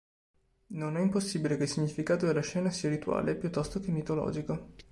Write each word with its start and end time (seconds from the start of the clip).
Non 0.69 0.97
è 0.97 0.99
impossibile 0.99 1.57
che 1.57 1.63
il 1.65 1.69
significato 1.69 2.25
della 2.25 2.41
scena 2.41 2.71
sia 2.71 2.89
rituale, 2.89 3.35
piuttosto 3.35 3.79
che 3.79 3.91
mitologico. 3.91 4.69